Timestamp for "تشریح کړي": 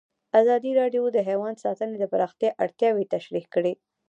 3.13-3.73